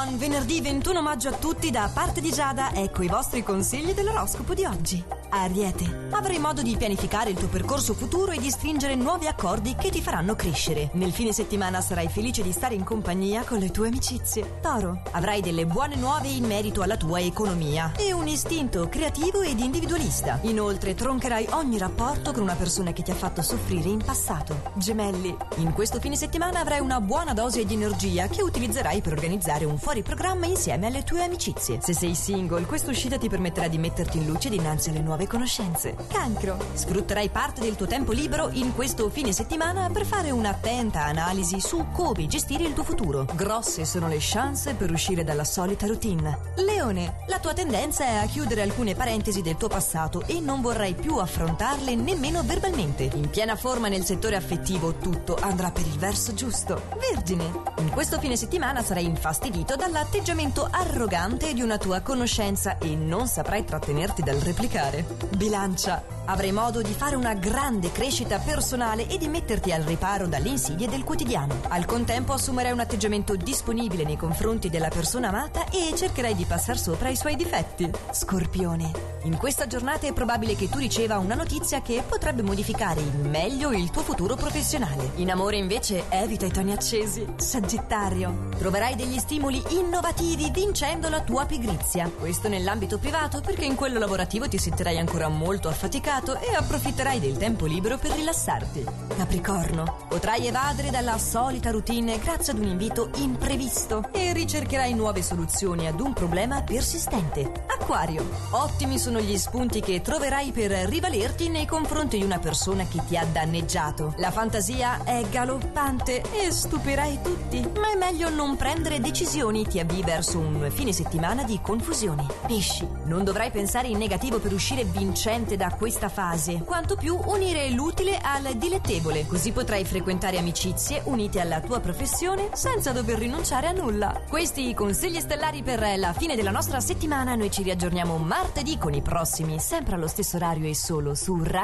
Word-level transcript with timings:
Buon 0.00 0.16
venerdì 0.16 0.60
21 0.60 1.02
maggio 1.02 1.28
a 1.28 1.32
tutti 1.32 1.72
da 1.72 1.90
parte 1.92 2.20
di 2.20 2.30
Giada, 2.30 2.72
ecco 2.72 3.02
i 3.02 3.08
vostri 3.08 3.42
consigli 3.42 3.94
dell'oroscopo 3.94 4.54
di 4.54 4.64
oggi. 4.64 5.17
Ariete, 5.30 6.08
avrai 6.10 6.38
modo 6.38 6.62
di 6.62 6.76
pianificare 6.76 7.30
il 7.30 7.36
tuo 7.36 7.48
percorso 7.48 7.92
futuro 7.92 8.32
e 8.32 8.38
di 8.38 8.50
stringere 8.50 8.94
nuovi 8.94 9.26
accordi 9.26 9.74
che 9.74 9.90
ti 9.90 10.00
faranno 10.00 10.34
crescere. 10.34 10.88
Nel 10.94 11.12
fine 11.12 11.32
settimana 11.32 11.82
sarai 11.82 12.08
felice 12.08 12.42
di 12.42 12.50
stare 12.50 12.74
in 12.74 12.82
compagnia 12.82 13.44
con 13.44 13.58
le 13.58 13.70
tue 13.70 13.88
amicizie. 13.88 14.58
Toro, 14.62 15.02
avrai 15.10 15.42
delle 15.42 15.66
buone 15.66 15.96
nuove 15.96 16.28
in 16.28 16.44
merito 16.44 16.80
alla 16.80 16.96
tua 16.96 17.20
economia 17.20 17.92
e 17.98 18.12
un 18.12 18.26
istinto 18.26 18.88
creativo 18.88 19.42
ed 19.42 19.60
individualista. 19.60 20.38
Inoltre 20.42 20.94
troncherai 20.94 21.48
ogni 21.50 21.76
rapporto 21.76 22.32
con 22.32 22.42
una 22.42 22.54
persona 22.54 22.92
che 22.92 23.02
ti 23.02 23.10
ha 23.10 23.14
fatto 23.14 23.42
soffrire 23.42 23.90
in 23.90 24.02
passato. 24.02 24.72
Gemelli, 24.74 25.36
in 25.56 25.72
questo 25.72 26.00
fine 26.00 26.16
settimana 26.16 26.60
avrai 26.60 26.80
una 26.80 27.00
buona 27.00 27.34
dose 27.34 27.66
di 27.66 27.74
energia 27.74 28.28
che 28.28 28.42
utilizzerai 28.42 29.02
per 29.02 29.12
organizzare 29.12 29.66
un 29.66 29.76
fuori 29.76 30.02
programma 30.02 30.46
insieme 30.46 30.86
alle 30.86 31.02
tue 31.02 31.22
amicizie. 31.22 31.80
Se 31.82 31.92
sei 31.92 32.14
single, 32.14 32.64
questa 32.64 32.90
uscita 32.90 33.18
ti 33.18 33.28
permetterà 33.28 33.68
di 33.68 33.76
metterti 33.76 34.16
in 34.16 34.26
luce 34.26 34.48
dinanzi 34.48 34.88
alle 34.88 35.00
nuove 35.00 35.17
conoscenze. 35.26 35.96
Cancro, 36.08 36.56
sfrutterai 36.74 37.28
parte 37.30 37.60
del 37.60 37.76
tuo 37.76 37.86
tempo 37.86 38.12
libero 38.12 38.48
in 38.52 38.74
questo 38.74 39.10
fine 39.10 39.32
settimana 39.32 39.90
per 39.90 40.04
fare 40.04 40.30
un'attenta 40.30 41.04
analisi 41.04 41.60
su 41.60 41.86
come 41.92 42.26
gestire 42.26 42.64
il 42.64 42.72
tuo 42.72 42.84
futuro. 42.84 43.26
Grosse 43.34 43.84
sono 43.84 44.08
le 44.08 44.18
chance 44.20 44.74
per 44.74 44.90
uscire 44.90 45.24
dalla 45.24 45.44
solita 45.44 45.86
routine. 45.86 46.38
Leone, 46.56 47.24
la 47.26 47.38
tua 47.38 47.52
tendenza 47.52 48.04
è 48.04 48.14
a 48.14 48.26
chiudere 48.26 48.62
alcune 48.62 48.94
parentesi 48.94 49.42
del 49.42 49.56
tuo 49.56 49.68
passato 49.68 50.22
e 50.26 50.40
non 50.40 50.60
vorrai 50.60 50.94
più 50.94 51.16
affrontarle 51.16 51.94
nemmeno 51.94 52.42
verbalmente. 52.42 53.10
In 53.14 53.30
piena 53.30 53.56
forma 53.56 53.88
nel 53.88 54.04
settore 54.04 54.36
affettivo 54.36 54.94
tutto 54.94 55.36
andrà 55.40 55.70
per 55.70 55.86
il 55.86 55.98
verso 55.98 56.34
giusto. 56.34 56.82
Vergine, 57.10 57.50
in 57.78 57.90
questo 57.90 58.18
fine 58.18 58.36
settimana 58.36 58.82
sarai 58.82 59.04
infastidito 59.04 59.76
dall'atteggiamento 59.76 60.68
arrogante 60.70 61.52
di 61.52 61.62
una 61.62 61.78
tua 61.78 62.00
conoscenza 62.00 62.78
e 62.78 62.94
non 62.94 63.26
saprai 63.26 63.64
trattenerti 63.64 64.22
dal 64.22 64.36
replicare. 64.36 65.07
Bilancia, 65.38 66.02
avrai 66.28 66.52
modo 66.52 66.82
di 66.82 66.92
fare 66.92 67.16
una 67.16 67.34
grande 67.34 67.90
crescita 67.90 68.38
personale 68.38 69.06
e 69.08 69.16
di 69.16 69.28
metterti 69.28 69.72
al 69.72 69.82
riparo 69.82 70.26
dalle 70.26 70.48
insidie 70.48 70.88
del 70.88 71.04
quotidiano. 71.04 71.60
Al 71.68 71.86
contempo 71.86 72.34
assumerai 72.34 72.72
un 72.72 72.80
atteggiamento 72.80 73.34
disponibile 73.34 74.04
nei 74.04 74.16
confronti 74.16 74.68
della 74.68 74.88
persona 74.88 75.28
amata 75.28 75.64
e 75.70 75.94
cercherai 75.94 76.34
di 76.34 76.44
passare 76.44 76.78
sopra 76.78 77.08
i 77.08 77.16
suoi 77.16 77.34
difetti. 77.34 77.90
Scorpione, 78.10 78.90
in 79.22 79.38
questa 79.38 79.66
giornata 79.66 80.06
è 80.06 80.12
probabile 80.12 80.54
che 80.54 80.68
tu 80.68 80.78
riceva 80.78 81.18
una 81.18 81.34
notizia 81.34 81.80
che 81.80 82.02
potrebbe 82.06 82.42
modificare 82.42 83.00
in 83.00 83.28
meglio 83.30 83.70
il 83.70 83.90
tuo 83.90 84.02
futuro 84.02 84.36
professionale. 84.36 85.12
In 85.16 85.30
amore 85.30 85.56
invece 85.56 86.04
evita 86.10 86.44
i 86.44 86.52
toni 86.52 86.72
accesi. 86.72 87.26
Sagittario, 87.36 88.48
troverai 88.58 88.96
degli 88.96 89.18
stimoli 89.18 89.62
innovativi 89.70 90.50
vincendo 90.50 91.08
la 91.08 91.22
tua 91.22 91.46
pigrizia. 91.46 92.10
Questo 92.10 92.48
nell'ambito 92.48 92.98
privato 92.98 93.40
perché 93.40 93.64
in 93.64 93.76
quello 93.76 93.98
lavorativo 93.98 94.46
ti 94.46 94.58
sentirai 94.58 94.98
ancora 94.98 95.28
molto 95.28 95.68
affaticato 95.68 96.16
e 96.18 96.54
approfitterai 96.54 97.20
del 97.20 97.36
tempo 97.36 97.66
libero 97.66 97.96
per 97.96 98.10
rilassarti. 98.10 98.84
Capricorno, 99.16 99.98
potrai 100.08 100.46
evadere 100.46 100.90
dalla 100.90 101.16
solita 101.16 101.70
routine 101.70 102.18
grazie 102.18 102.52
ad 102.52 102.58
un 102.58 102.66
invito 102.66 103.10
imprevisto 103.16 104.08
e 104.10 104.32
ricercherai 104.32 104.94
nuove 104.94 105.22
soluzioni 105.22 105.86
ad 105.86 106.00
un 106.00 106.12
problema 106.12 106.62
persistente. 106.62 107.64
Acquario, 107.68 108.28
ottimi 108.50 108.98
sono 108.98 109.20
gli 109.20 109.38
spunti 109.38 109.80
che 109.80 110.00
troverai 110.00 110.50
per 110.50 110.70
rivalerti 110.70 111.48
nei 111.48 111.66
confronti 111.66 112.18
di 112.18 112.24
una 112.24 112.38
persona 112.38 112.84
che 112.84 113.00
ti 113.06 113.16
ha 113.16 113.24
danneggiato. 113.24 114.14
La 114.16 114.32
fantasia 114.32 115.04
è 115.04 115.24
galoppante 115.30 116.22
e 116.32 116.50
stupirai 116.50 117.20
tutti, 117.22 117.60
ma 117.76 117.92
è 117.92 117.96
meglio 117.96 118.28
non 118.28 118.56
prendere 118.56 119.00
decisioni, 119.00 119.66
ti 119.66 119.78
avvii 119.78 120.02
verso 120.02 120.38
un 120.38 120.68
fine 120.70 120.92
settimana 120.92 121.44
di 121.44 121.60
confusioni. 121.62 122.26
Pesci, 122.46 122.86
non 123.04 123.22
dovrai 123.22 123.50
pensare 123.50 123.86
in 123.86 123.98
negativo 123.98 124.38
per 124.40 124.52
uscire 124.52 124.84
vincente 124.84 125.56
da 125.56 125.70
questa 125.70 126.07
fase, 126.08 126.62
quanto 126.64 126.96
più 126.96 127.18
unire 127.26 127.68
l'utile 127.70 128.18
al 128.18 128.54
dilettevole, 128.56 129.26
così 129.26 129.52
potrai 129.52 129.84
frequentare 129.84 130.38
amicizie 130.38 131.02
unite 131.04 131.40
alla 131.40 131.60
tua 131.60 131.80
professione 131.80 132.48
senza 132.54 132.92
dover 132.92 133.18
rinunciare 133.18 133.66
a 133.66 133.72
nulla. 133.72 134.22
Questi 134.28 134.72
consigli 134.74 135.20
stellari 135.20 135.62
per 135.62 135.98
la 135.98 136.12
fine 136.12 136.36
della 136.36 136.50
nostra 136.50 136.80
settimana, 136.80 137.34
noi 137.34 137.50
ci 137.50 137.62
riaggiorniamo 137.62 138.16
martedì 138.16 138.78
con 138.78 138.94
i 138.94 139.02
prossimi, 139.02 139.58
sempre 139.58 139.96
allo 139.96 140.08
stesso 140.08 140.36
orario 140.36 140.68
e 140.68 140.74
solo 140.74 141.14
su 141.14 141.40
Radio 141.42 141.58